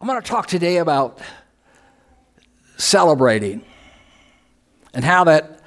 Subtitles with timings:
[0.00, 1.18] I'm going to talk today about
[2.76, 3.62] celebrating
[4.94, 5.60] and how that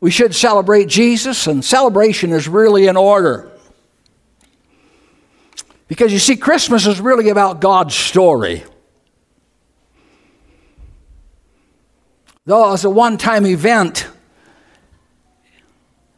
[0.00, 3.52] we should celebrate Jesus, and celebration is really in order.
[5.86, 8.64] Because you see, Christmas is really about God's story.
[12.44, 14.08] Though it's a one time event,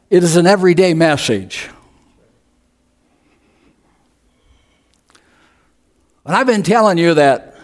[0.08, 1.68] it is an everyday message.
[6.26, 7.56] And I've been telling you that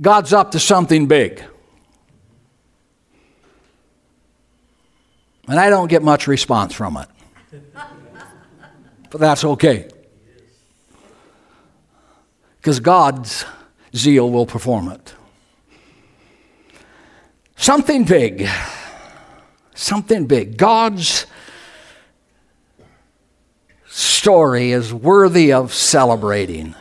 [0.00, 1.42] God's up to something big.
[5.48, 7.08] And I don't get much response from it.
[9.10, 9.88] but that's okay.
[12.56, 13.44] Because God's
[13.94, 15.14] zeal will perform it.
[17.54, 18.48] Something big.
[19.74, 20.56] Something big.
[20.56, 21.26] God's
[23.86, 26.74] story is worthy of celebrating.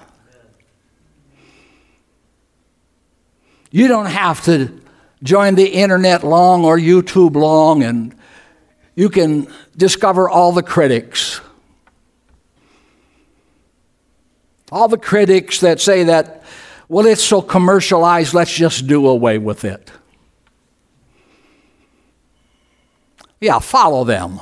[3.76, 4.72] You don't have to
[5.22, 8.16] join the internet long or YouTube long, and
[8.96, 11.42] you can discover all the critics.
[14.72, 16.46] All the critics that say that,
[16.88, 19.92] well, it's so commercialized, let's just do away with it.
[23.42, 24.40] Yeah, follow them.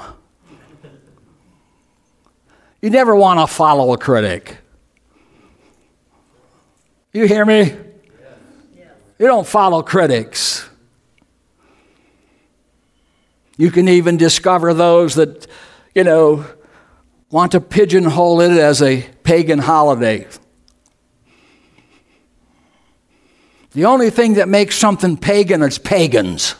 [2.84, 4.58] You never want to follow a critic.
[7.14, 7.93] You hear me?
[9.24, 10.68] You don't follow critics.
[13.56, 15.48] You can even discover those that,
[15.96, 16.46] you know,
[17.32, 20.28] want to pigeonhole it as a pagan holiday.
[23.72, 26.56] The only thing that makes something pagan is pagans.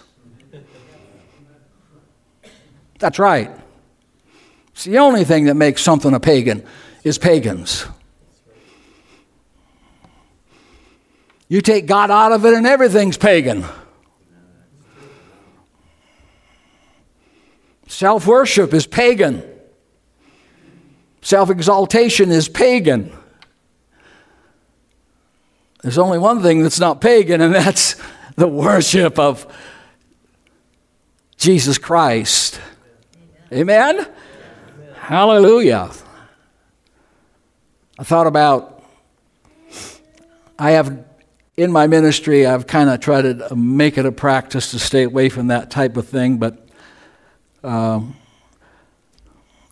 [2.98, 3.52] That's right.
[4.72, 6.66] It's the only thing that makes something a pagan
[7.04, 7.88] is pagans.
[11.54, 13.64] You take God out of it, and everything's pagan.
[17.88, 19.44] Self worship is pagan.
[21.22, 23.12] Self exaltation is pagan.
[25.84, 28.02] There's only one thing that's not pagan, and that's
[28.36, 29.46] the worship of
[31.38, 32.60] Jesus Christ.
[33.52, 34.00] Amen?
[34.00, 34.12] Amen?
[34.96, 35.92] Hallelujah.
[38.00, 38.84] I thought about,
[40.58, 41.13] I have
[41.56, 45.30] in my ministry, I've kind of tried to make it a practice to stay away
[45.30, 46.68] from that type of thing, but
[47.64, 48.16] um,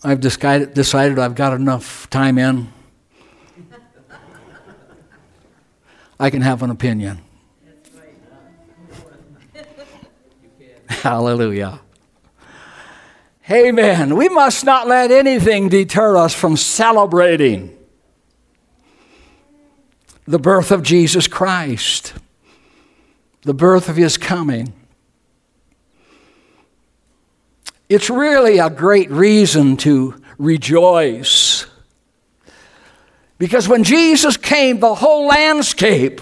[0.03, 2.71] I've decided, decided I've got enough time in.
[6.19, 7.19] I can have an opinion.
[10.87, 11.79] Hallelujah.
[13.49, 14.15] Amen.
[14.15, 17.75] We must not let anything deter us from celebrating
[20.25, 22.13] the birth of Jesus Christ,
[23.41, 24.73] the birth of his coming.
[27.89, 31.65] It's really a great reason to rejoice.
[33.37, 36.21] Because when Jesus came, the whole landscape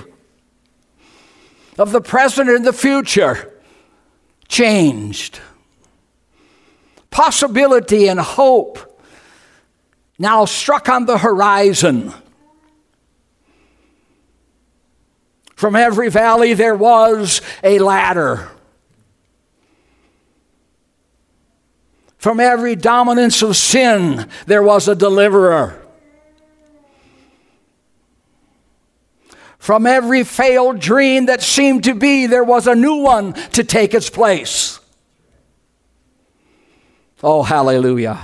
[1.78, 3.54] of the present and the future
[4.48, 5.40] changed.
[7.12, 9.02] Possibility and hope
[10.18, 12.14] now struck on the horizon.
[15.60, 18.50] From every valley there was a ladder.
[22.18, 25.86] From every dominance of sin there was a deliverer.
[29.58, 33.94] From every failed dream that seemed to be, there was a new one to take
[33.94, 34.80] its place.
[37.22, 38.18] Oh, hallelujah.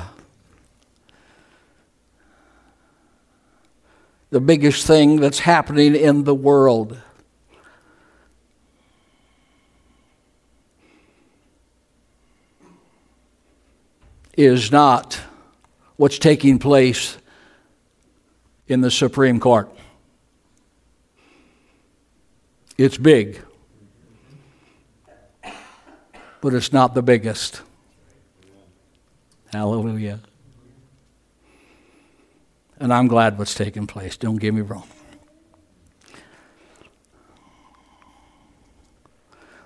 [4.30, 7.02] The biggest thing that's happening in the world
[14.36, 15.20] is not
[15.96, 17.18] what's taking place
[18.68, 19.70] in the Supreme Court.
[22.78, 23.42] It's big,
[26.42, 27.62] but it's not the biggest.
[29.54, 30.20] Hallelujah.
[32.78, 34.88] And I'm glad what's taking place, don't get me wrong.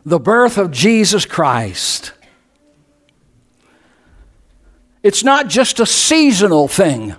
[0.06, 2.14] The birth of Jesus Christ
[5.02, 7.16] it's not just a seasonal thing,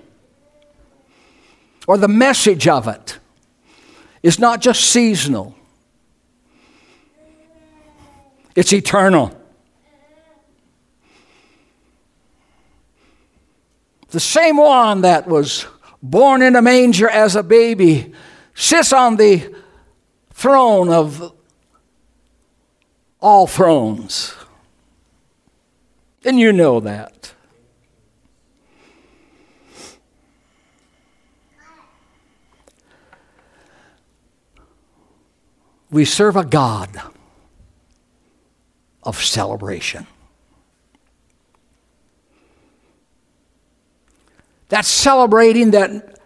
[1.86, 3.18] or the message of it
[4.22, 5.54] is not just seasonal,
[8.54, 9.36] it's eternal.
[14.10, 15.66] The same one that was
[16.02, 18.12] born in a manger as a baby
[18.54, 19.54] sits on the
[20.32, 21.32] throne of
[23.20, 24.34] all thrones.
[26.24, 27.32] And you know that.
[35.90, 37.00] We serve a God
[39.02, 40.06] of celebration.
[44.68, 46.18] That's celebrating that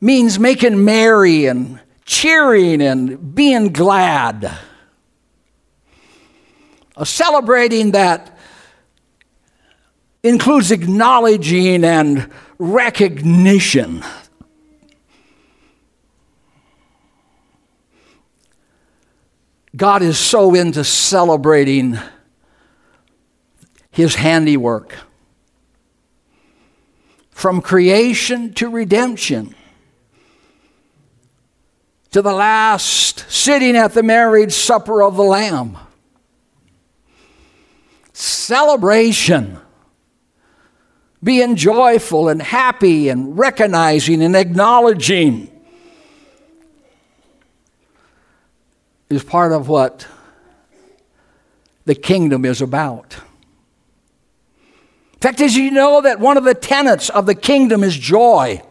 [0.00, 4.50] means making merry and cheering and being glad.
[6.96, 8.38] A celebrating that
[10.22, 14.02] includes acknowledging and recognition.
[19.76, 21.98] God is so into celebrating
[23.90, 24.94] his handiwork
[27.30, 29.54] from creation to redemption
[32.12, 35.76] to the last sitting at the marriage supper of the Lamb.
[38.14, 39.58] Celebration.
[41.22, 45.50] Being joyful and happy and recognizing and acknowledging
[49.08, 50.06] is part of what
[51.84, 53.16] the kingdom is about.
[55.14, 58.62] In fact, as you know that one of the tenets of the kingdom is joy.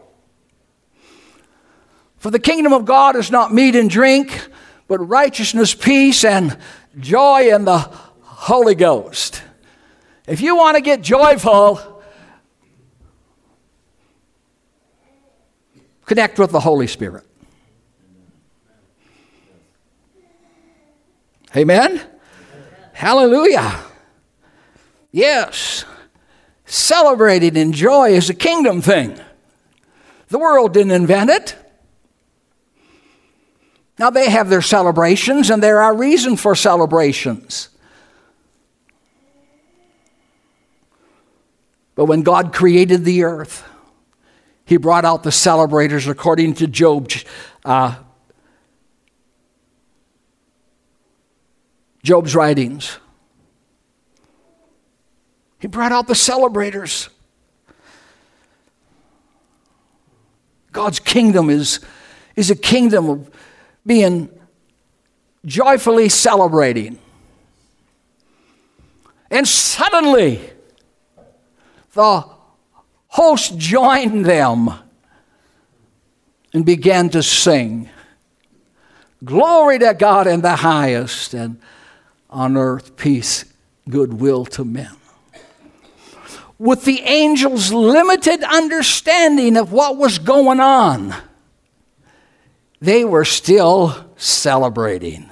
[2.18, 4.48] For the kingdom of God is not meat and drink,
[4.88, 6.58] but righteousness, peace, and
[7.00, 7.80] joy in the
[8.22, 9.42] Holy Ghost.
[10.28, 12.04] If you want to get joyful,
[16.06, 17.26] connect with the Holy Spirit.
[21.56, 22.02] Amen?
[22.94, 23.80] Hallelujah.
[25.12, 25.86] Yes.
[26.66, 29.20] Celebrating in joy is a kingdom thing.
[30.30, 31.56] The world didn't invent it.
[33.98, 37.70] Now they have their celebrations, and there are reason for celebrations.
[41.96, 43.64] But when God created the earth,
[44.66, 47.10] He brought out the celebrators according to Job,
[47.64, 47.96] uh,
[52.06, 53.00] Job's writings.
[55.58, 57.10] He brought out the celebrators.
[60.72, 61.80] God's kingdom is,
[62.36, 63.32] is a kingdom of
[63.88, 64.30] being
[65.48, 67.00] joyfully celebrating.
[69.32, 70.48] And suddenly,
[71.94, 72.24] the
[73.08, 74.70] host joined them
[76.54, 77.90] and began to sing.
[79.24, 81.60] Glory to God in the highest, and
[82.36, 83.46] on earth peace,
[83.90, 84.96] goodwill to men
[86.58, 91.14] with the angels' limited understanding of what was going on,
[92.80, 95.30] they were still celebrating.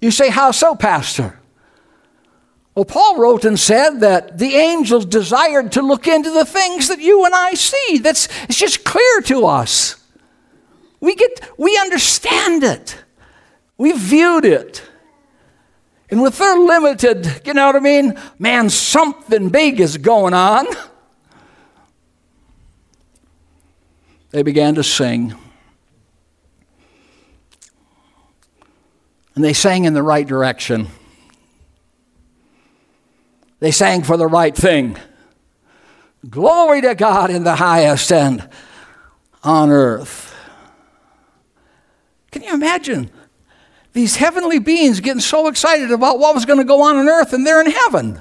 [0.00, 1.40] You say, How so, Pastor?
[2.74, 6.98] Well, Paul wrote and said that the angels desired to look into the things that
[6.98, 7.98] you and I see.
[7.98, 10.03] That's it's just clear to us.
[11.04, 12.96] We get we understand it.
[13.76, 14.82] We viewed it.
[16.08, 18.18] And with their limited, you know what I mean?
[18.38, 20.66] Man, something big is going on.
[24.30, 25.34] They began to sing.
[29.34, 30.86] And they sang in the right direction.
[33.60, 34.96] They sang for the right thing.
[36.30, 38.48] Glory to God in the highest and
[39.42, 40.33] on earth.
[42.34, 43.10] Can you imagine?
[43.94, 47.32] these heavenly beings getting so excited about what was going to go on on earth,
[47.32, 48.20] and they're in heaven.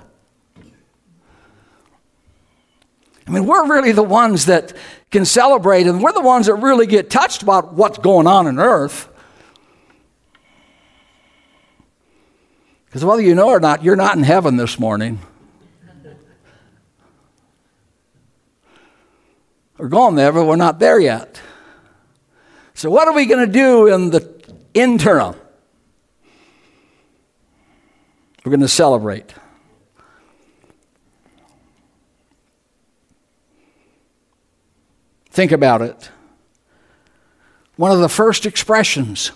[3.28, 4.74] I mean, we're really the ones that
[5.10, 8.60] can celebrate, and we're the ones that really get touched about what's going on on
[8.60, 9.10] earth.
[12.86, 15.20] Because whether you know or not, you're not in heaven this morning.
[19.80, 21.42] We're going there, but we're not there yet.
[22.74, 25.36] So, what are we going to do in the interim?
[28.44, 29.34] We're going to celebrate.
[35.30, 36.10] Think about it.
[37.76, 39.32] One of the first expressions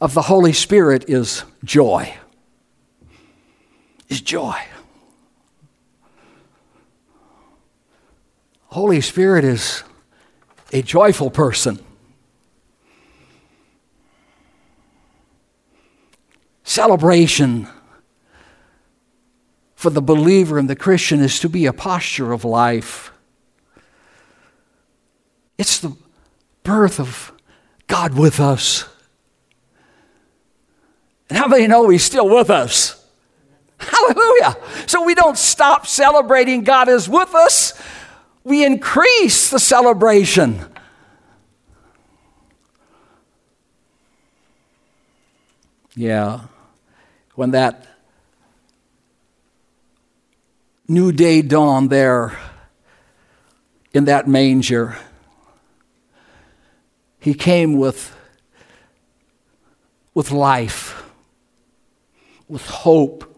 [0.00, 2.14] of the Holy Spirit is joy.
[4.08, 4.60] Is joy.
[8.66, 9.84] Holy Spirit is
[10.72, 11.78] a joyful person.
[16.72, 17.68] Celebration
[19.74, 23.12] for the believer and the Christian is to be a posture of life.
[25.58, 25.94] It's the
[26.62, 27.30] birth of
[27.88, 28.88] God with us.
[31.28, 33.06] And how many know He's still with us?
[33.76, 34.56] Hallelujah.
[34.86, 37.78] So we don't stop celebrating God is with us,
[38.44, 40.64] we increase the celebration.
[45.94, 46.46] Yeah.
[47.42, 47.84] When that
[50.86, 52.38] new day dawned there
[53.92, 54.96] in that manger,
[57.18, 58.14] he came with,
[60.14, 61.04] with life,
[62.46, 63.36] with hope,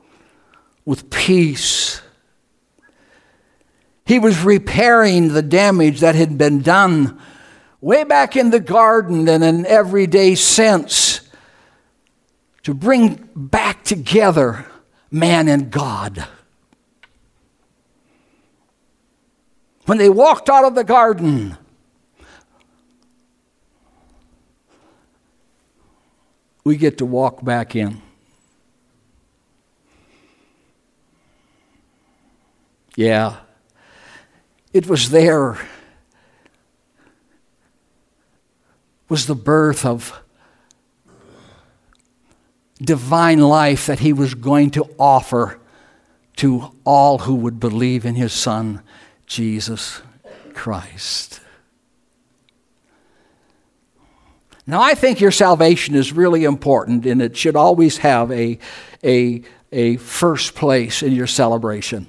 [0.85, 2.03] with peace.
[4.05, 7.19] He was repairing the damage that had been done
[7.81, 11.24] way back in the garden and in every day since
[12.65, 14.67] to bring back together
[15.11, 16.27] man and God.
[19.87, 21.59] When they walked out of the garden,
[26.65, 28.01] we get to walk back in.
[32.97, 33.37] Yeah,
[34.73, 35.59] it was there,
[39.09, 40.24] was the birth of
[42.85, 45.61] divine life that he was going to offer
[46.37, 48.83] to all who would believe in his son,
[49.27, 50.03] Jesus
[50.53, 51.41] Christ.
[54.67, 58.59] Now, I think your salvation is really important, and it should always have a,
[59.03, 62.07] a, a first place in your celebration.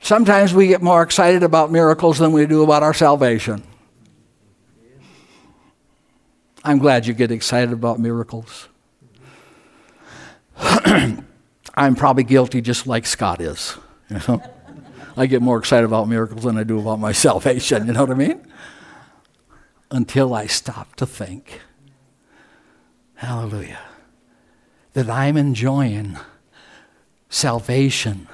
[0.00, 3.62] Sometimes we get more excited about miracles than we do about our salvation.
[6.64, 8.68] I'm glad you get excited about miracles.
[10.58, 13.76] I'm probably guilty just like Scott is.
[14.08, 14.42] You know?
[15.16, 18.10] I get more excited about miracles than I do about my salvation, you know what
[18.10, 18.46] I mean?
[19.90, 21.60] Until I stop to think,
[23.14, 23.80] hallelujah,
[24.94, 26.16] that I'm enjoying
[27.28, 28.28] salvation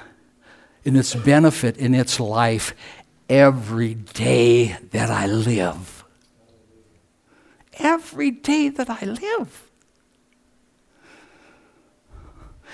[0.83, 2.73] in its benefit in its life
[3.27, 5.98] every day that I live.
[7.79, 9.69] Every day that I live.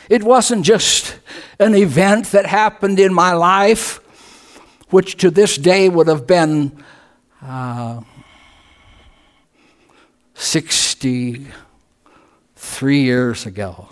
[0.10, 1.20] It wasn't just
[1.60, 4.00] an event that happened in my life,
[4.90, 6.84] which to this day would have been
[7.42, 8.02] uh,
[10.36, 13.90] 63 years ago.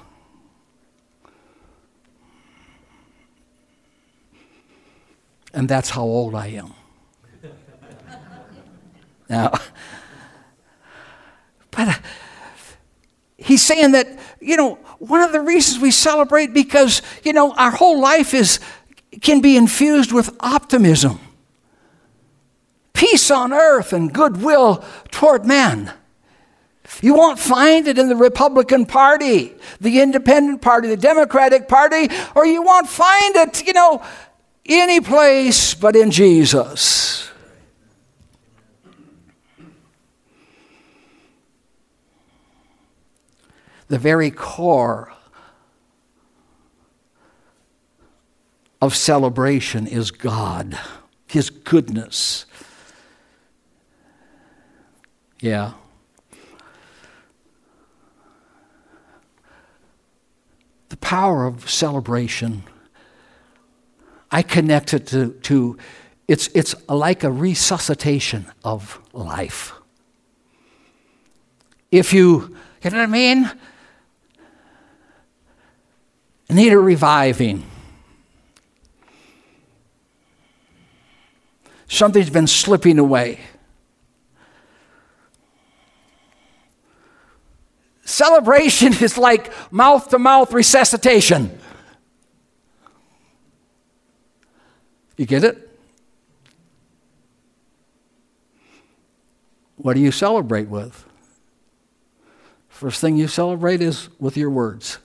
[5.54, 6.74] And that's how old I am.
[9.30, 9.54] now,
[11.76, 11.94] but uh,
[13.38, 14.08] he's saying that,
[14.40, 18.60] you know, one of the reasons we celebrate because, you know, our whole life is
[19.22, 21.20] can be infused with optimism.
[22.94, 25.94] Peace on earth and goodwill toward man.
[27.02, 32.46] You won't find it in the Republican Party, the Independent Party, the Democratic Party, or
[32.46, 34.02] you won't find it, you know,
[34.66, 37.30] any place but in Jesus.
[43.88, 45.12] The very core
[48.82, 50.78] of celebration is God,
[51.28, 52.46] His goodness.
[55.40, 55.74] Yeah.
[60.90, 62.64] The power of celebration
[64.34, 65.78] I connect it to, to
[66.28, 69.74] it's, it's like a resuscitation of life.
[71.92, 73.52] If you, you know what I mean?
[76.50, 77.64] Need a reviving.
[81.88, 83.40] Something's been slipping away.
[88.04, 91.60] Celebration is like mouth to mouth resuscitation.
[95.18, 95.70] You get it?
[99.76, 101.06] What do you celebrate with?
[102.70, 104.98] First thing you celebrate is with your words.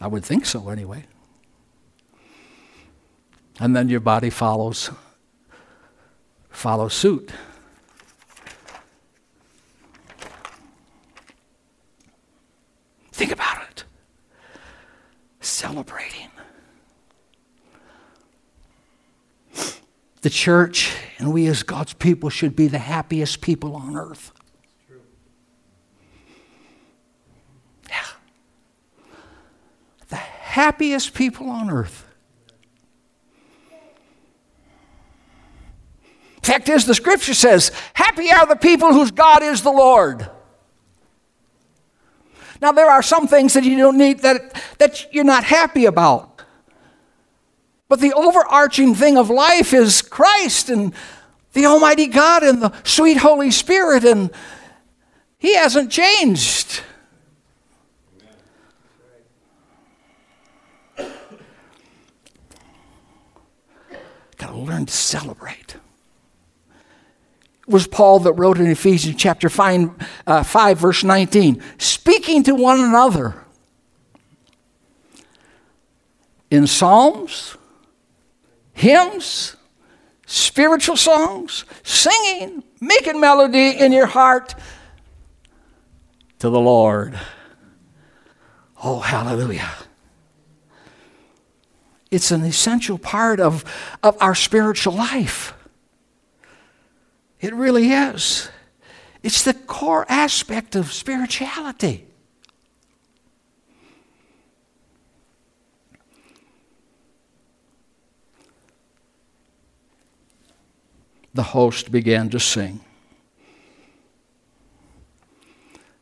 [0.00, 1.04] I would think so, anyway.
[3.58, 4.90] And then your body follows
[6.48, 7.32] follows suit.
[13.12, 13.84] Think about it.
[15.40, 16.30] Celebrating.
[20.22, 24.32] The church and we as God's people should be the happiest people on earth.
[30.50, 32.04] happiest people on earth.
[36.42, 40.28] Fact is, the scripture says, Happy are the people whose God is the Lord.
[42.60, 46.42] Now, there are some things that you don't need that, that you're not happy about.
[47.88, 50.92] But the overarching thing of life is Christ and
[51.52, 54.30] the Almighty God and the sweet Holy Spirit, and
[55.38, 56.82] He hasn't changed.
[64.40, 65.76] Got to learn to celebrate.
[67.60, 69.90] It was Paul that wrote in Ephesians chapter 5,
[70.26, 73.44] uh, 5, verse 19, speaking to one another
[76.50, 77.58] in psalms,
[78.72, 79.56] hymns,
[80.24, 84.54] spiritual songs, singing, making melody in your heart
[86.38, 87.20] to the Lord.
[88.82, 89.70] Oh, hallelujah.
[92.10, 93.64] It's an essential part of,
[94.02, 95.54] of our spiritual life.
[97.40, 98.50] It really is.
[99.22, 102.06] It's the core aspect of spirituality.
[111.34, 112.80] the host began to sing.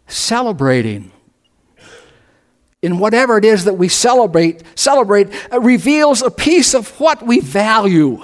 [0.06, 1.12] Celebrating
[2.82, 7.40] in whatever it is that we celebrate, celebrate uh, reveals a piece of what we
[7.40, 8.22] value,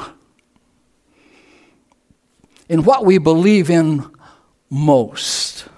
[2.68, 4.08] in what we believe in
[4.70, 5.68] most.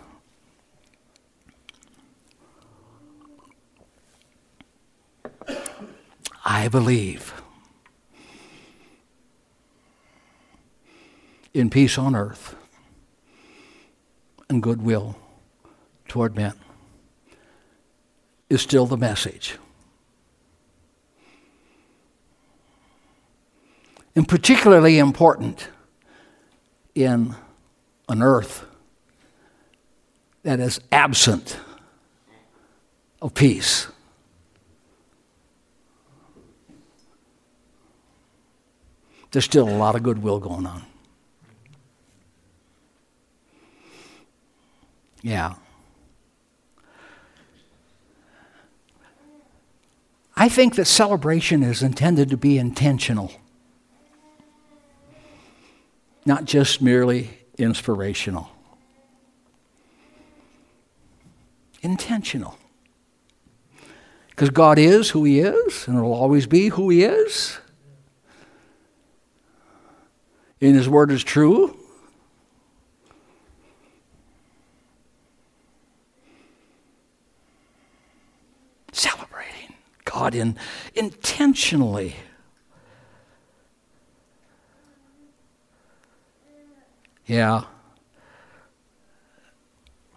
[6.44, 7.34] I believe
[11.52, 12.54] in peace on earth
[14.48, 15.16] and goodwill
[16.06, 16.54] toward men
[18.48, 19.58] is still the message.
[24.14, 25.68] And particularly important
[26.94, 27.34] in
[28.08, 28.64] an earth
[30.42, 31.58] that is absent
[33.20, 33.88] of peace.
[39.32, 40.82] There's still a lot of goodwill going on.
[45.20, 45.56] Yeah.
[50.36, 53.32] I think that celebration is intended to be intentional,
[56.26, 58.50] not just merely inspirational.
[61.80, 62.58] Intentional.
[64.28, 67.58] Because God is who He is, and will always be who He is.
[70.60, 71.75] And His Word is true,
[80.26, 80.56] God in
[80.96, 82.16] intentionally.
[87.26, 87.64] Yeah.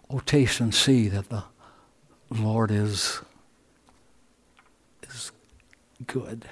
[0.08, 1.44] Oh, taste and see that the
[2.28, 3.20] Lord is,
[5.08, 5.30] is
[6.08, 6.44] good.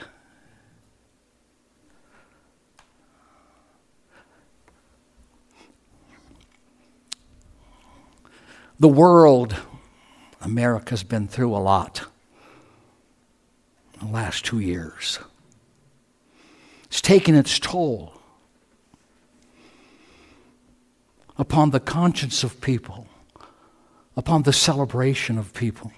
[8.78, 9.56] The world,
[10.40, 12.06] America's been through a lot
[13.98, 15.18] the last two years.
[16.84, 18.14] It's taken its toll
[21.36, 23.06] upon the conscience of people,
[24.16, 25.92] upon the celebration of people,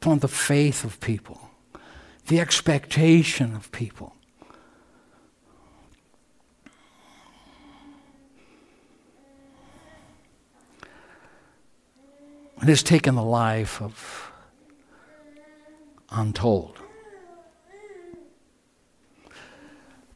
[0.00, 1.50] upon the faith of people,
[2.26, 4.14] the expectation of people.
[12.62, 14.30] It has taken the life of
[16.10, 16.81] untold.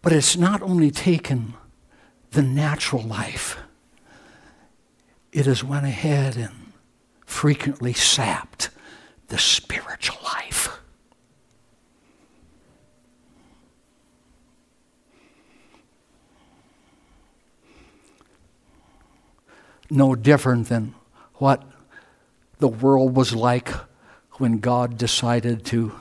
[0.06, 1.54] But it's not only taken
[2.30, 3.58] the natural life,
[5.32, 6.74] it has went ahead and
[7.24, 8.70] frequently sapped
[9.26, 10.78] the spiritual life.
[19.90, 20.94] No different than
[21.34, 21.64] what
[22.58, 23.70] the world was like
[24.34, 25.98] when God decided to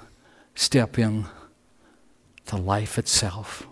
[0.53, 1.25] step in
[2.45, 3.65] to life itself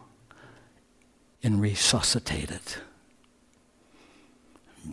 [1.44, 2.80] and resuscitate it.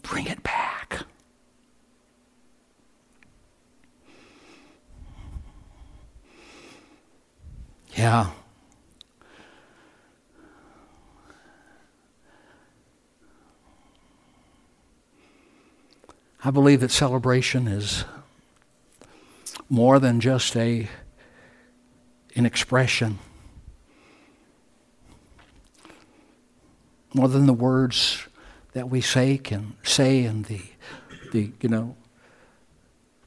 [0.03, 1.05] Bring it back.
[7.95, 8.31] Yeah.
[16.43, 18.05] I believe that celebration is
[19.69, 20.89] more than just a
[22.35, 23.19] an expression
[27.15, 28.27] more than the words
[28.73, 30.61] that we say can say and the,
[31.33, 31.97] the you know,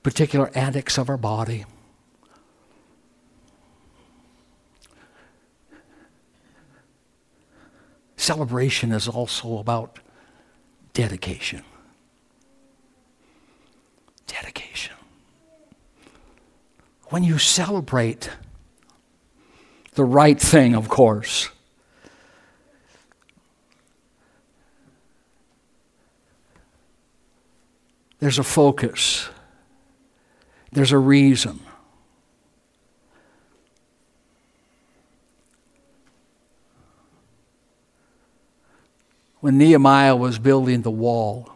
[0.02, 1.66] particular antics of our body.
[8.16, 10.00] Celebration is also about
[10.94, 11.64] dedication.
[14.28, 14.96] Dedication.
[17.08, 18.30] When you celebrate
[19.96, 21.50] the right thing, of course,
[28.24, 29.28] there's a focus,
[30.72, 31.60] there's a reason.
[39.42, 41.50] When Nehemiah was building the wall,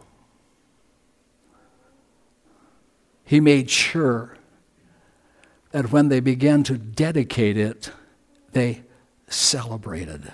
[3.24, 4.36] he made sure
[5.70, 7.92] that when they began to dedicate it,
[8.52, 8.82] they
[9.26, 10.32] celebrated.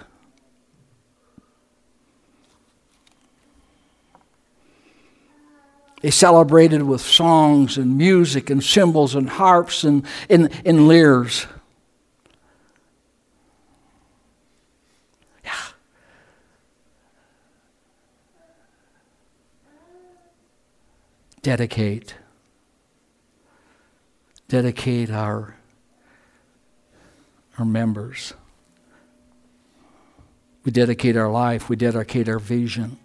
[6.05, 11.47] They celebrated with songs and music and cymbals and harps and, and, and lyres.
[15.43, 15.53] Yeah.
[21.41, 22.17] Dedicate.
[24.49, 25.57] Dedicate our,
[27.59, 28.35] our members.
[30.67, 32.99] We dedicate our life, we dedicate our vision.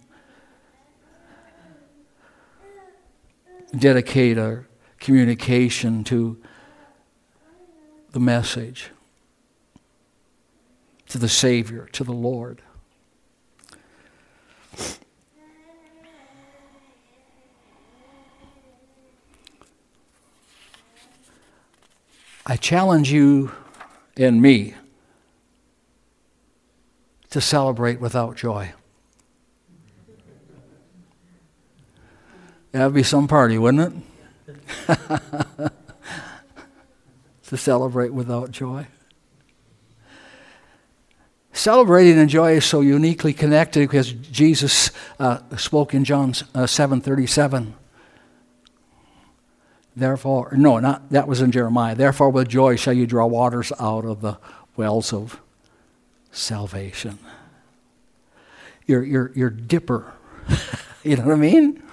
[3.77, 4.67] Dedicate our
[4.99, 6.41] communication to
[8.12, 8.91] the message,
[11.08, 12.62] to the Savior, to the Lord.
[22.45, 23.51] I challenge you
[24.17, 24.73] and me
[27.29, 28.73] to celebrate without joy.
[32.71, 34.03] That'd be some party, wouldn't
[34.88, 34.99] it?
[37.47, 38.86] to celebrate without joy.
[41.51, 47.73] Celebrating and joy is so uniquely connected because Jesus uh, spoke in John uh, 7:37.
[49.95, 51.95] Therefore, no, not that was in Jeremiah.
[51.95, 54.38] Therefore, with joy shall you draw waters out of the
[54.77, 55.41] wells of
[56.32, 57.19] salvation.
[58.86, 60.13] Your your your dipper,
[61.03, 61.84] you know what I mean?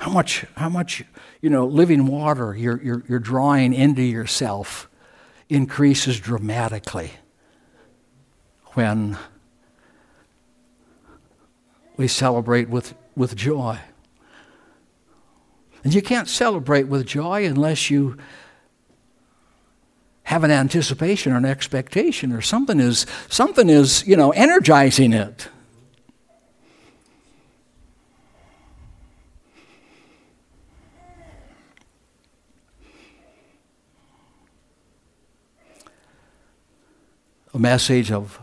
[0.00, 1.04] How much, how much,
[1.42, 4.88] you know, living water you're, you're, you're drawing into yourself
[5.50, 7.10] increases dramatically
[8.72, 9.18] when
[11.98, 13.78] we celebrate with, with joy.
[15.84, 18.16] And you can't celebrate with joy unless you
[20.22, 25.48] have an anticipation or an expectation or something is something is, you know, energizing it.
[37.52, 38.40] A message of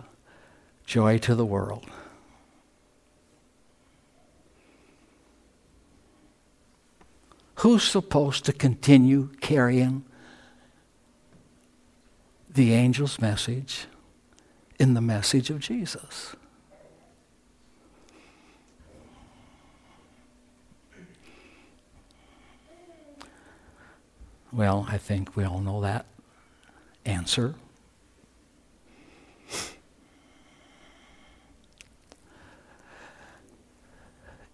[0.85, 1.85] joy to the world.
[7.55, 10.05] Who's supposed to continue carrying
[12.49, 13.85] the angel's message
[14.79, 16.35] in the message of Jesus?
[24.51, 26.05] Well, I think we all know that
[27.05, 27.55] answer.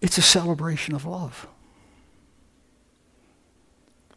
[0.00, 1.46] It's a celebration of love.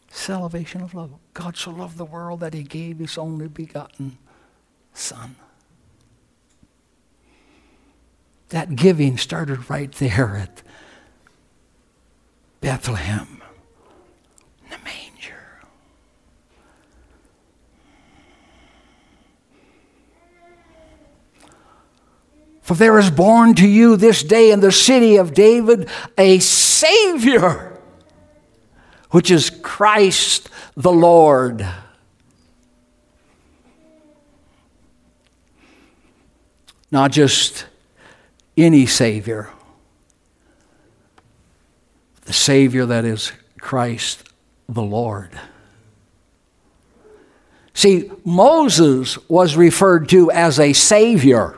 [0.10, 1.12] Celebration of love.
[1.34, 4.18] God so loved the world that he gave his only begotten
[4.94, 5.36] Son.
[8.50, 10.64] That giving started right there at
[12.62, 13.42] Bethlehem,
[14.70, 15.62] the manger.
[22.68, 27.80] For there is born to you this day in the city of David a Savior,
[29.12, 31.66] which is Christ the Lord.
[36.92, 37.68] Not just
[38.58, 39.50] any Savior,
[42.26, 44.28] the Savior that is Christ
[44.68, 45.32] the Lord.
[47.74, 51.58] See, Moses was referred to as a Savior.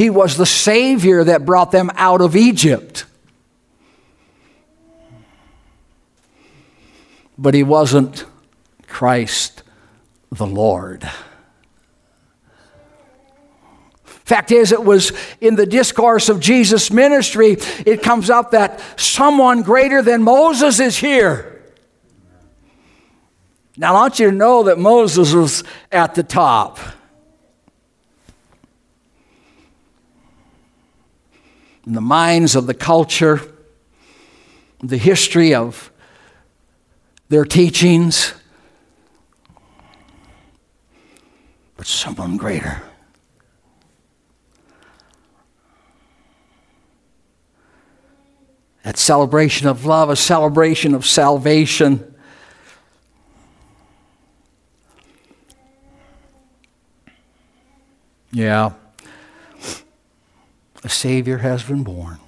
[0.00, 3.04] He was the Savior that brought them out of Egypt.
[7.36, 8.24] But he wasn't
[8.86, 9.62] Christ
[10.32, 11.06] the Lord.
[14.06, 19.60] Fact is, it was in the discourse of Jesus' ministry, it comes up that someone
[19.60, 21.62] greater than Moses is here.
[23.76, 26.78] Now, I want you to know that Moses was at the top.
[31.90, 33.40] In the minds of the culture,
[34.78, 35.90] the history of
[37.28, 38.32] their teachings,
[41.76, 42.80] but someone greater.
[48.84, 52.14] That celebration of love, a celebration of salvation.
[58.30, 58.74] Yeah.
[60.82, 62.18] A Savior has been born.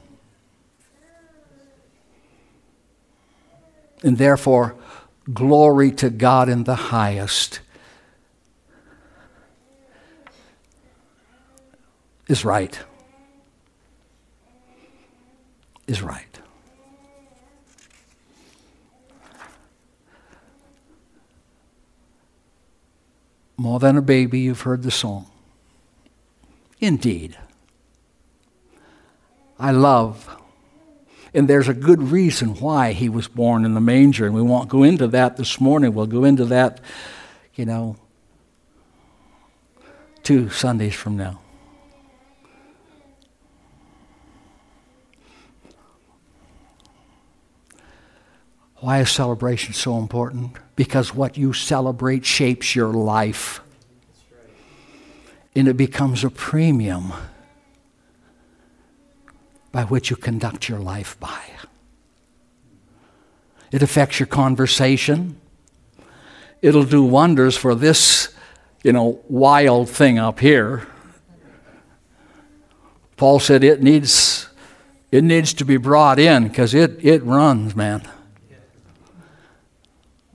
[4.02, 4.74] And therefore,
[5.32, 7.60] glory to God in the highest
[12.28, 12.78] is right.
[15.86, 16.38] Is right.
[23.56, 25.26] More than a baby, you've heard the song.
[26.80, 27.36] Indeed.
[29.62, 30.28] I love,
[31.32, 34.68] and there's a good reason why he was born in the manger, and we won't
[34.68, 35.94] go into that this morning.
[35.94, 36.80] We'll go into that,
[37.54, 37.94] you know,
[40.24, 41.40] two Sundays from now.
[48.78, 50.56] Why is celebration so important?
[50.74, 53.60] Because what you celebrate shapes your life.
[55.54, 57.12] And it becomes a premium
[59.72, 61.40] by which you conduct your life by.
[63.72, 65.40] It affects your conversation.
[66.60, 68.34] It'll do wonders for this,
[68.84, 70.86] you know, wild thing up here.
[73.16, 74.48] Paul said it needs
[75.10, 78.02] it needs to be brought in because it, it runs, man.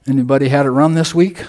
[0.08, 1.44] Anybody had it run this week?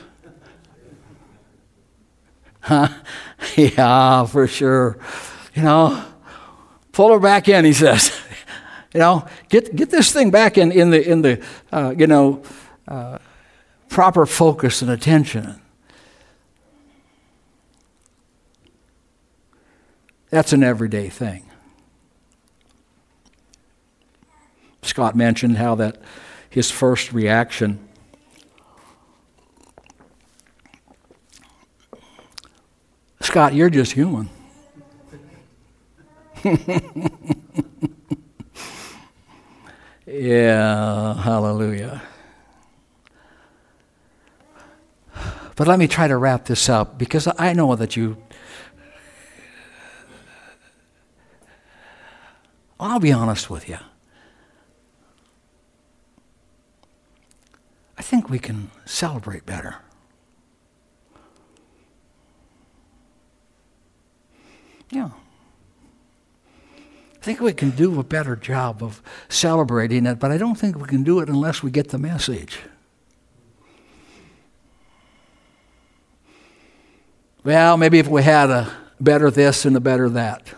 [2.61, 2.88] Huh?
[3.57, 4.98] yeah, for sure.
[5.55, 6.05] You know,
[6.98, 8.11] pull her back in, he says.
[8.92, 12.42] you know, get, get this thing back in, in the, in the uh, you know,
[12.88, 13.18] uh,
[13.88, 15.62] proper focus and attention.
[20.30, 21.48] That's an everyday thing.
[24.82, 26.02] Scott mentioned how that
[26.50, 27.78] his first reaction
[33.20, 34.30] Scott, you're just human.
[40.07, 42.03] yeah, hallelujah.
[45.57, 48.16] But let me try to wrap this up because I know that you.
[52.79, 53.79] I'll be honest with you.
[57.96, 59.79] I think we can celebrate better.
[64.90, 65.11] Yeah.
[67.28, 70.78] I think we can do a better job of celebrating it, but I don't think
[70.78, 72.60] we can do it unless we get the message.
[77.44, 80.54] Well, maybe if we had a better this and a better that.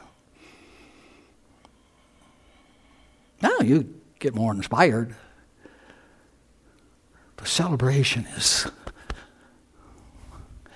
[3.43, 5.17] Now you get more inspired.
[7.35, 8.69] But celebration is,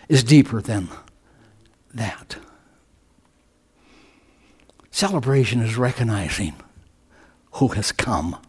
[0.08, 0.88] is deeper than
[1.94, 2.36] that.
[4.94, 6.54] Celebration is recognizing
[7.54, 8.40] who has come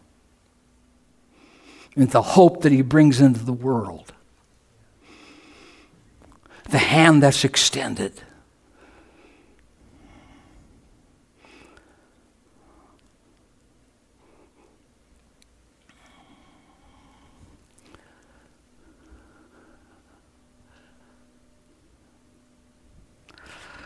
[1.96, 4.14] and the hope that he brings into the world,
[6.70, 8.22] the hand that's extended.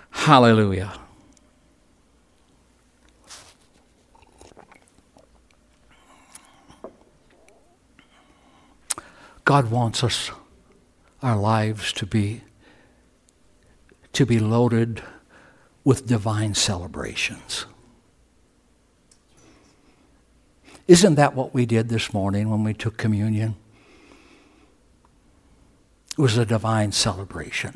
[0.09, 0.99] Hallelujah.
[9.49, 10.29] God wants us,
[11.23, 12.43] our lives, to be,
[14.13, 15.01] to be loaded
[15.83, 17.65] with divine celebrations.
[20.87, 23.55] Isn't that what we did this morning when we took communion?
[26.11, 27.75] It was a divine celebration.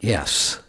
[0.00, 0.60] Yes.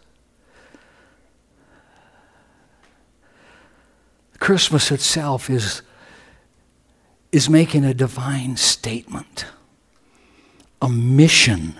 [4.38, 5.82] Christmas itself is
[7.32, 9.46] is making a divine statement,
[10.82, 11.74] a mission,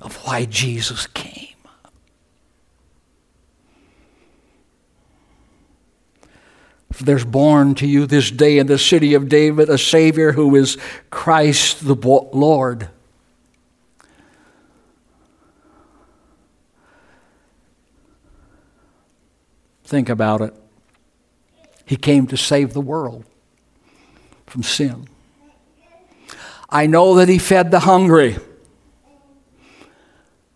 [0.00, 1.46] of why Jesus came.
[6.92, 10.56] For there's born to you this day in the city of David a Savior who
[10.56, 10.76] is
[11.10, 12.88] Christ the Lord.
[19.84, 20.54] Think about it.
[21.84, 23.24] He came to save the world
[24.50, 25.08] from sin.
[26.68, 28.36] I know that He fed the hungry.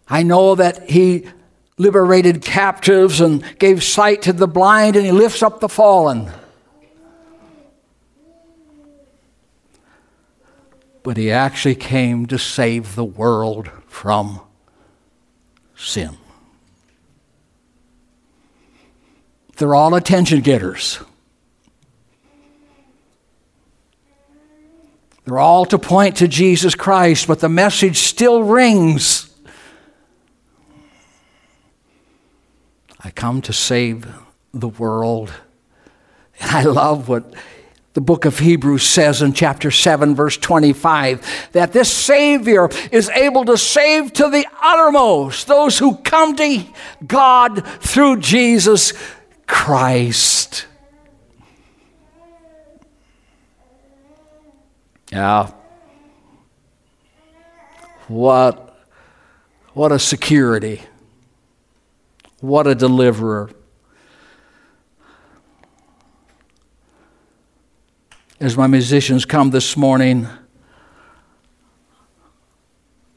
[0.09, 1.27] I know that He
[1.77, 6.31] liberated captives and gave sight to the blind, and he lifts up the fallen.
[11.03, 14.41] But he actually came to save the world from
[15.77, 16.17] sin.
[19.57, 21.01] They're all attention getters.
[25.25, 29.31] They're all to point to Jesus Christ, but the message still rings.
[33.01, 34.07] I come to save
[34.53, 35.33] the world.
[36.41, 37.35] And I love what
[37.95, 43.45] the book of Hebrews says in chapter 7, verse 25, that this Savior is able
[43.45, 46.65] to save to the uttermost those who come to
[47.07, 48.93] God through Jesus
[49.47, 50.67] Christ.
[55.15, 55.53] Yeah.
[58.09, 58.77] What,
[59.73, 60.83] what a security.
[62.41, 63.49] What a deliverer.
[68.41, 70.27] As my musicians come this morning,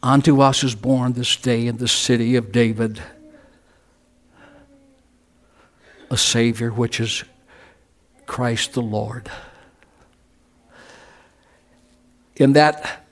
[0.03, 3.01] unto us is born this day in the city of David
[6.11, 7.23] a Savior, which is
[8.27, 9.31] Christ the Lord.
[12.37, 13.03] In that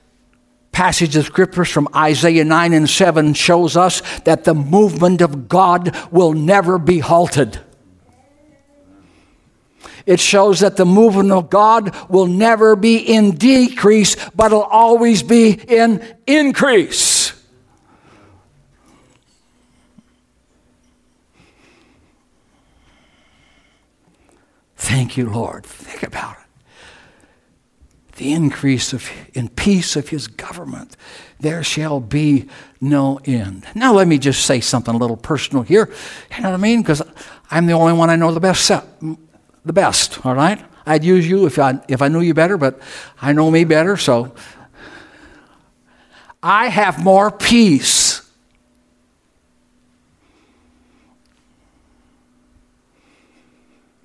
[0.70, 5.96] passage of scriptures from Isaiah 9 and 7 shows us that the movement of God
[6.12, 7.60] will never be halted.
[10.04, 15.22] It shows that the movement of God will never be in decrease, but it'll always
[15.22, 17.32] be in increase.
[24.76, 25.66] Thank you, Lord.
[25.66, 26.45] Think about it
[28.16, 30.96] the increase of, in peace of his government.
[31.38, 32.48] There shall be
[32.80, 33.66] no end.
[33.74, 35.90] Now, let me just say something a little personal here.
[36.34, 36.82] You know what I mean?
[36.82, 37.02] Because
[37.50, 40.64] I'm the only one I know the best, the best, all right?
[40.86, 42.80] I'd use you if I, if I knew you better, but
[43.20, 44.34] I know me better, so
[46.42, 48.22] I have more peace.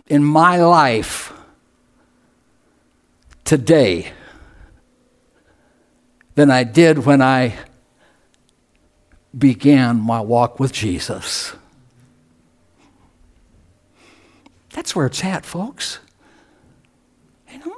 [0.08, 1.31] In my life
[3.52, 4.14] today
[6.36, 7.58] than I did when I
[9.38, 11.52] began my walk with Jesus.
[14.70, 16.00] That's where it's at, folks.
[17.52, 17.76] You know?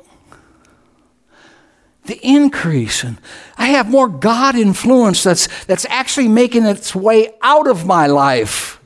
[2.05, 3.19] The increase and
[3.57, 8.79] I have more God influence that's that's actually making its way out of my life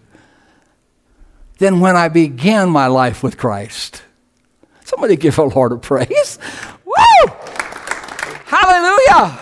[1.58, 4.04] than when I began my life with Christ.
[4.86, 6.39] Somebody give a Lord a praise.
[6.88, 7.34] Woo!
[8.45, 9.38] Hallelujah!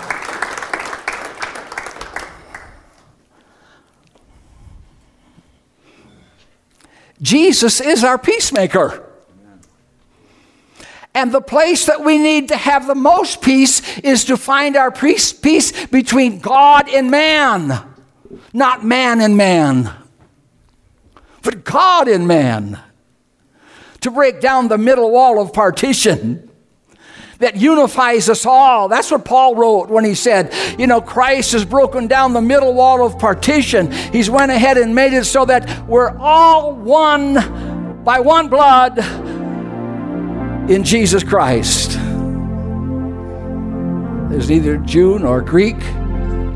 [7.21, 9.03] Jesus is our peacemaker.
[11.13, 14.91] And the place that we need to have the most peace is to find our
[14.91, 15.31] peace
[15.86, 17.71] between God and man,
[18.51, 19.93] not man and man,
[21.41, 22.79] but God and man
[24.01, 26.51] to break down the middle wall of partition
[27.39, 28.88] that unifies us all.
[28.88, 32.74] That's what Paul wrote when he said, you know, Christ has broken down the middle
[32.74, 33.91] wall of partition.
[33.91, 39.00] He's went ahead and made it so that we're all one by one blood
[40.69, 41.92] in Jesus Christ.
[44.29, 45.77] There's neither Jew nor Greek,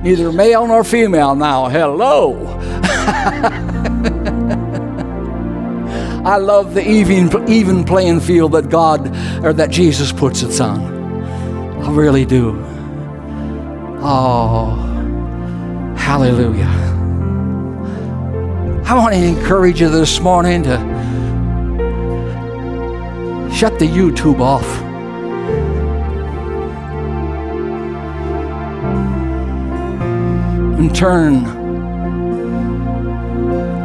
[0.02, 1.70] neither male nor female now.
[1.70, 2.58] Hello.
[6.30, 9.08] I love the even, even playing field that God
[9.44, 10.80] or that Jesus puts us on.
[11.82, 12.52] I really do.
[14.04, 14.76] Oh,
[15.98, 16.68] hallelujah.
[18.86, 20.78] I want to encourage you this morning to
[23.52, 24.68] shut the YouTube off.
[30.78, 31.44] And turn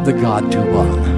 [0.04, 1.13] the God tube on.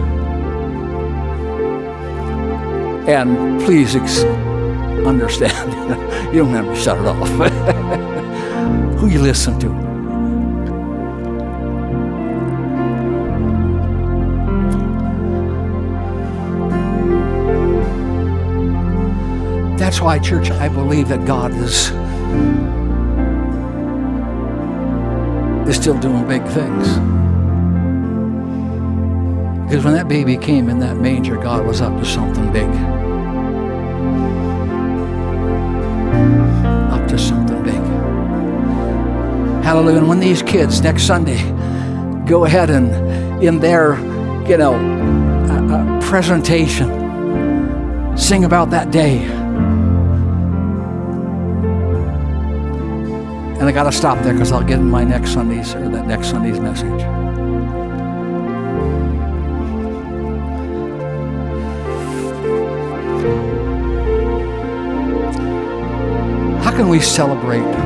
[3.07, 4.25] And please ex-
[5.07, 5.73] understand,
[6.35, 7.29] you don't have to shut it off.
[8.99, 9.87] Who you listen to.
[19.79, 21.91] That's why, church, I believe that God is,
[25.69, 26.89] is still doing big things.
[29.65, 32.96] Because when that baby came in that manger, God was up to something big.
[39.67, 39.99] Hallelujah.
[39.99, 41.43] And when these kids next Sunday
[42.25, 43.97] go ahead and in their,
[44.49, 46.87] you know, uh, uh, presentation,
[48.17, 49.19] sing about that day.
[53.59, 56.07] And I got to stop there because I'll get in my next Sunday's or that
[56.07, 57.03] next Sunday's message.
[66.63, 67.86] How can we celebrate?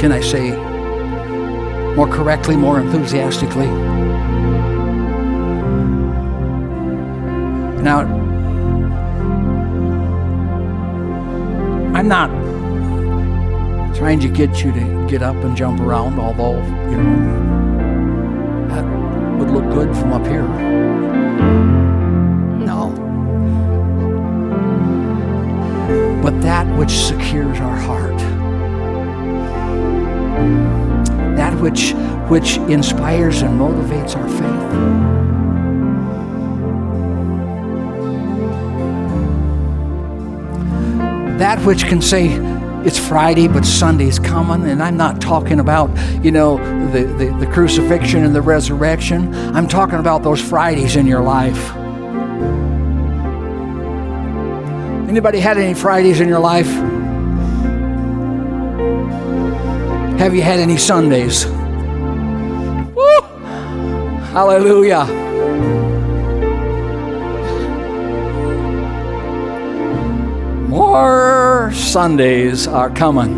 [0.00, 0.52] Can I say
[1.94, 3.66] more correctly, more enthusiastically?
[7.82, 8.00] Now,
[11.94, 12.30] I'm not
[13.94, 16.56] trying to get you to get up and jump around, although,
[16.90, 18.84] you know, that
[19.38, 20.48] would look good from up here.
[22.64, 22.90] No.
[26.22, 28.19] But that which secures our heart,
[31.36, 31.92] that which,
[32.28, 35.20] which inspires and motivates our faith.
[41.40, 42.28] that which can say
[42.84, 45.90] it's Friday, but Sunday's coming, and I'm not talking about,
[46.22, 46.58] you know,
[46.92, 49.34] the, the, the, crucifixion and the resurrection.
[49.54, 51.74] I'm talking about those Fridays in your life.
[55.08, 56.68] Anybody had any Fridays in your life?
[60.20, 61.46] Have you had any Sundays?
[61.46, 63.20] Woo!
[64.34, 65.06] Hallelujah.
[70.68, 73.34] More Sundays are coming.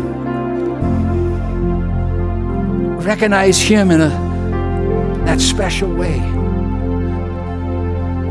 [2.97, 4.09] Recognize Him in a,
[5.23, 6.19] that special way.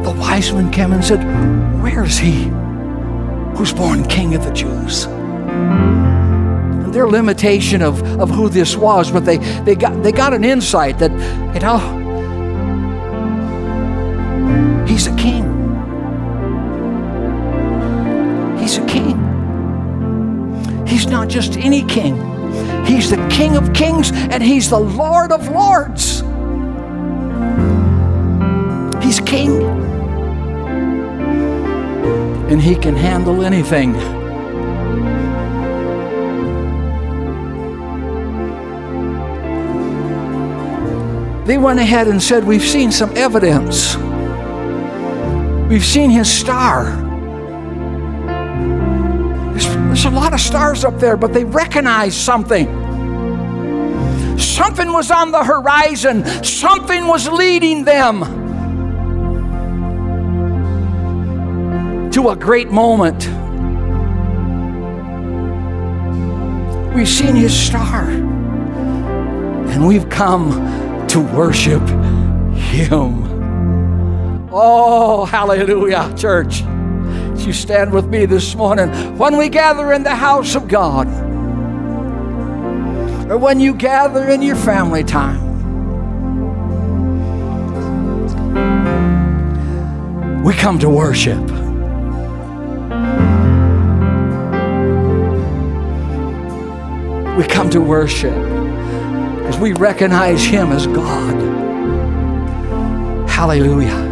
[0.05, 1.25] The wise men came and said,
[1.83, 2.51] Where is He
[3.57, 5.09] who's born King of the Jews?
[6.93, 10.99] Their limitation of, of who this was, but they, they, got, they got an insight
[10.99, 11.11] that,
[11.55, 11.79] you know,
[14.87, 15.45] He's a king.
[18.59, 19.19] He's a king.
[20.87, 22.15] He's not just any king,
[22.85, 26.21] He's the King of kings and He's the Lord of lords.
[29.03, 29.63] He's king.
[32.51, 34.22] And He can handle anything.
[41.45, 43.97] They went ahead and said, We've seen some evidence.
[45.69, 46.85] We've seen his star.
[49.51, 52.67] There's, there's, a lot of stars up there, but they recognized something.
[54.39, 58.21] Something was on the horizon, something was leading them
[62.13, 63.27] to a great moment.
[66.95, 68.09] We've seen his star,
[69.71, 70.82] and we've come
[71.13, 71.87] to worship
[72.57, 73.23] him.
[74.51, 76.63] Oh, hallelujah, church.
[77.45, 78.89] You stand with me this morning,
[79.19, 81.07] when we gather in the house of God,
[83.31, 85.53] or when you gather in your family time,
[90.43, 91.43] we come to worship.
[97.37, 98.33] We come to worship
[99.53, 101.39] because we recognize Him as God.
[103.29, 104.11] Hallelujah.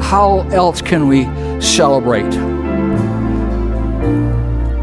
[0.00, 1.22] how else can we
[1.60, 2.24] celebrate?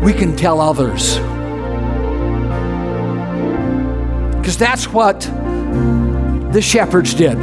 [0.01, 1.17] We can tell others.
[4.37, 5.19] Because that's what
[6.53, 7.37] the shepherds did.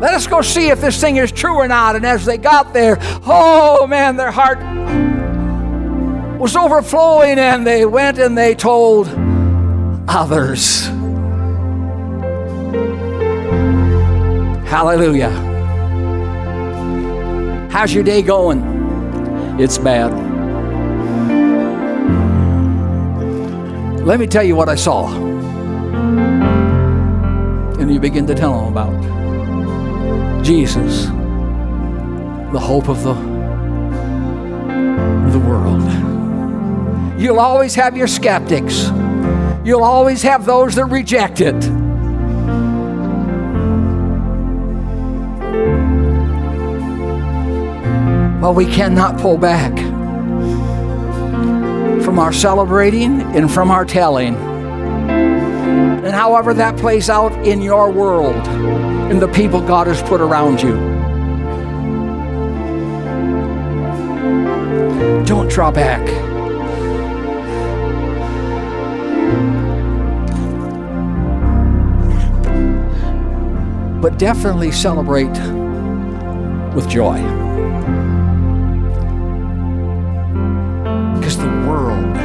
[0.00, 1.94] Let us go see if this thing is true or not.
[1.94, 2.96] And as they got there,
[3.26, 4.58] oh man, their heart
[6.40, 9.08] was overflowing, and they went and they told
[10.08, 10.86] others.
[14.66, 15.28] Hallelujah.
[17.70, 18.62] How's your day going?
[19.60, 20.14] It's bad.
[24.06, 25.14] Let me tell you what I saw.
[27.78, 29.19] And you begin to tell them about
[30.42, 31.06] Jesus,
[32.52, 33.14] the hope of the,
[35.32, 35.82] the world.
[37.20, 38.88] You'll always have your skeptics.
[39.64, 41.54] You'll always have those that reject it.
[48.40, 49.76] Well, we cannot pull back
[52.02, 54.34] from our celebrating and from our telling.
[54.34, 58.46] And however that plays out in your world,
[59.10, 60.76] and the people God has put around you.
[65.24, 66.04] Don't draw back.
[74.02, 75.28] But definitely celebrate
[76.74, 77.20] with joy.
[81.14, 82.16] Because the world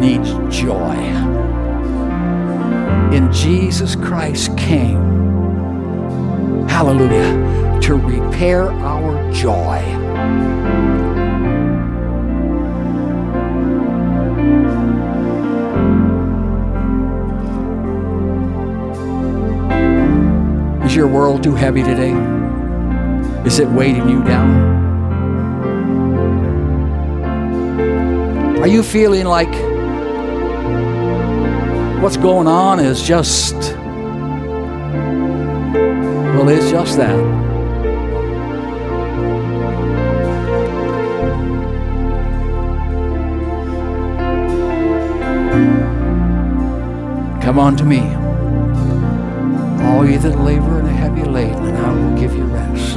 [0.00, 1.33] needs joy.
[3.14, 4.98] And Jesus Christ came,
[6.66, 9.78] hallelujah, to repair our joy.
[20.84, 22.14] Is your world too heavy today?
[23.46, 24.50] Is it weighting you down?
[28.58, 29.73] Are you feeling like
[32.04, 33.54] what's going on is just,
[36.34, 37.16] well, it's just that?
[47.42, 48.00] Come on to me,
[49.82, 52.96] all ye that labor and are heavy laden, and I will give you rest.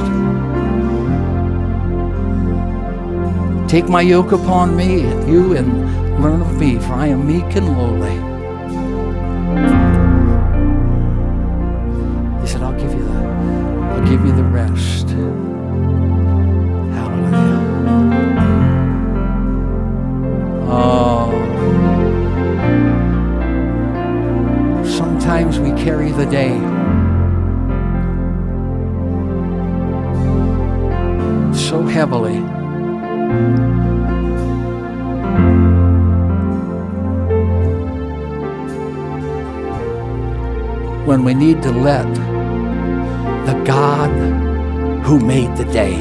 [3.70, 7.56] Take my yoke upon me, and you, and learn of me, for I am meek
[7.56, 8.27] and lowly.
[13.98, 15.08] I'll give you the rest.
[16.94, 17.58] Hallelujah.
[20.68, 21.32] Oh.
[24.84, 26.56] Sometimes we carry the day.
[31.52, 32.38] So heavily.
[41.04, 42.37] When we need to let
[43.48, 44.10] the God
[45.06, 45.96] who made the day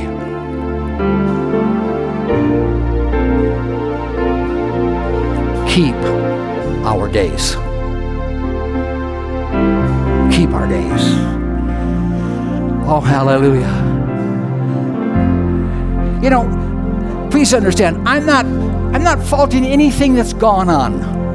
[5.73, 5.95] keep
[6.83, 7.55] our days.
[10.35, 11.03] Keep our days.
[12.85, 13.75] Oh, hallelujah.
[16.21, 18.45] You know, please understand, I'm not
[18.93, 21.26] I'm not faulting anything that's gone on.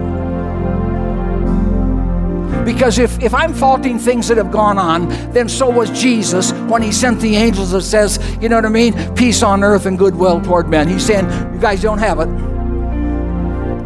[2.65, 6.83] Because if, if I'm faulting things that have gone on, then so was Jesus when
[6.83, 9.15] he sent the angels that says, you know what I mean?
[9.15, 10.89] Peace on earth and goodwill toward men.
[10.89, 12.27] He's saying, you guys don't have it.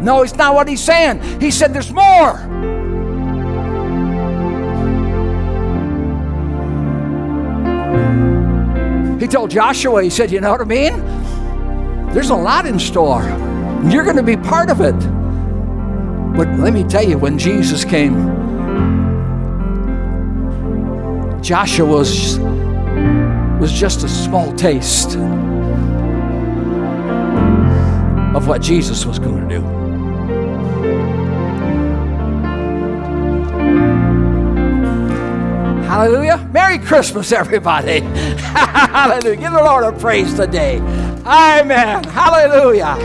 [0.01, 1.21] No, it's not what he's saying.
[1.41, 2.57] He said, there's more.
[9.19, 12.13] He told Joshua, he said, You know what I mean?
[12.13, 13.23] There's a lot in store.
[13.89, 14.97] You're going to be part of it.
[16.37, 18.15] But let me tell you, when Jesus came,
[21.41, 22.39] Joshua was,
[23.59, 25.15] was just a small taste
[28.35, 29.61] of what Jesus was going to do.
[35.87, 36.47] Hallelujah.
[36.51, 38.01] Merry Christmas, everybody.
[38.01, 39.37] Hallelujah.
[39.37, 40.77] Give the Lord a praise today.
[41.27, 42.05] Amen.
[42.05, 42.95] Hallelujah.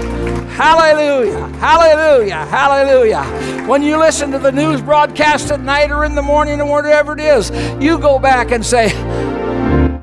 [0.51, 1.49] Hallelujah.
[1.59, 2.47] Hallelujah.
[2.47, 3.67] Hallelujah.
[3.67, 7.15] When you listen to the news broadcast at night or in the morning or whatever
[7.15, 7.51] it is,
[7.83, 8.93] you go back and say,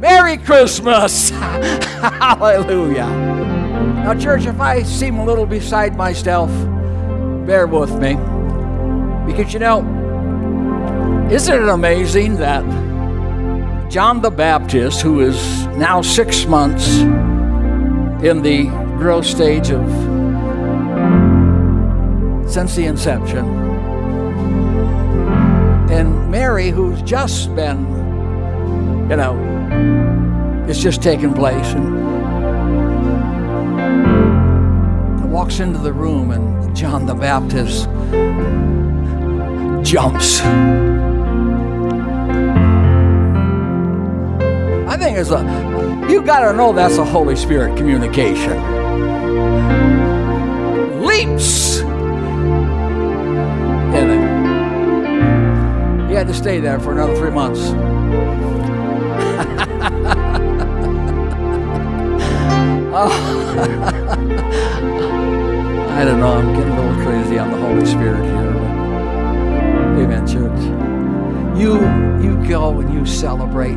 [0.01, 1.29] Merry Christmas.
[1.29, 3.07] Hallelujah.
[3.07, 6.49] Now, church, if I seem a little beside myself,
[7.47, 8.15] bear with me.
[9.25, 9.79] Because you know,
[11.31, 12.65] isn't it amazing that
[13.89, 17.01] John the Baptist, who is now six months
[18.23, 18.65] in the
[18.97, 19.89] growth stage of
[22.49, 23.45] since the inception,
[25.89, 27.79] and Mary, who's just been,
[29.09, 31.99] you know, it's just taken place, and
[35.31, 37.85] walks into the room, and John the Baptist
[39.89, 40.41] jumps.
[45.19, 48.55] I think a, you got to know that's a Holy Spirit communication.
[51.01, 51.81] Leaps.
[53.91, 54.11] And
[56.07, 57.59] he had to stay there for another three months.
[62.95, 64.15] oh.
[65.99, 68.53] I don't know, I'm getting a little crazy on the Holy Spirit here.
[68.53, 68.63] But,
[70.01, 70.61] amen, church.
[71.59, 71.73] You,
[72.23, 73.75] you go and you celebrate.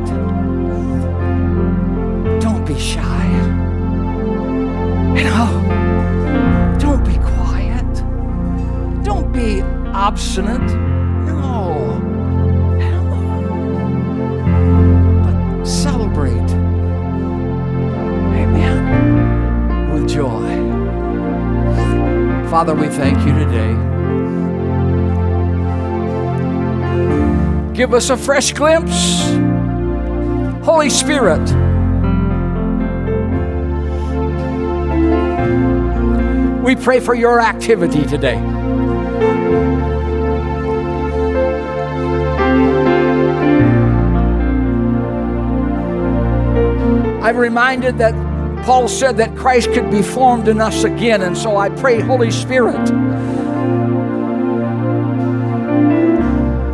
[2.73, 3.27] Be shy.
[5.15, 7.93] You know, don't be quiet.
[9.03, 9.61] Don't be
[9.93, 10.71] obstinate.
[11.27, 11.99] No.
[15.23, 16.49] But celebrate.
[18.41, 19.93] Amen.
[19.93, 20.49] With joy.
[22.49, 23.75] Father, we thank you today.
[27.75, 29.21] Give us a fresh glimpse.
[30.65, 31.62] Holy Spirit.
[36.63, 38.37] We pray for your activity today.
[47.21, 48.13] I'm reminded that
[48.63, 52.31] Paul said that Christ could be formed in us again, and so I pray, Holy
[52.31, 52.85] Spirit,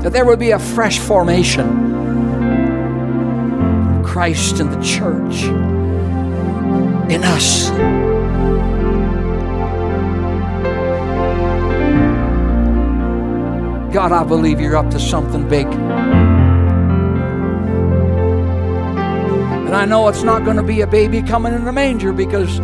[0.03, 1.67] that there would be a fresh formation
[3.97, 5.45] of Christ in the church,
[7.11, 7.98] in us.
[13.91, 15.65] God, I believe you're up to something big.
[19.65, 22.59] And I know it's not going to be a baby coming in a manger because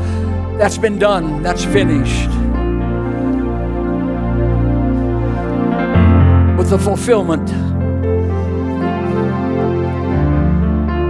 [0.59, 2.29] that's been done, that's finished.
[6.59, 7.49] With the fulfillment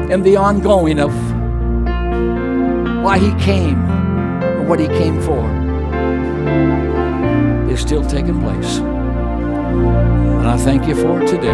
[0.09, 1.13] and the ongoing of
[3.03, 5.45] why he came and what he came for
[7.69, 8.94] is still taking place.
[9.75, 11.47] And I thank you for it today.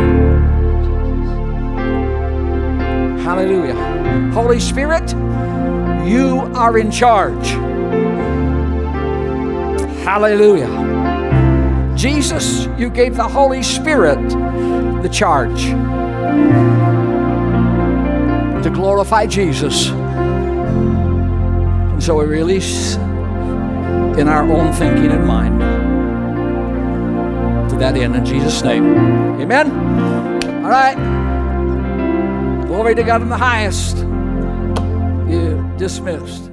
[3.24, 3.76] Hallelujah.
[4.34, 5.11] Holy Spirit,
[6.05, 7.49] you are in charge.
[10.03, 10.69] Hallelujah.
[11.95, 14.19] Jesus, you gave the Holy Spirit
[15.03, 15.65] the charge
[18.63, 19.89] to glorify Jesus.
[21.91, 22.95] And so we release
[24.17, 25.61] in our own thinking and mind
[27.82, 28.95] that in in Jesus' name.
[29.41, 29.71] Amen.
[30.63, 30.95] All right.
[32.67, 33.97] Glory to God in the highest.
[35.27, 36.51] You dismissed.